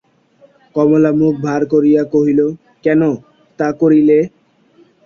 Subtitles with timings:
[0.75, 2.39] কমলা মুখ ভার করিয়া কহিল,
[2.83, 3.01] কেন
[3.59, 4.19] তা করিলে?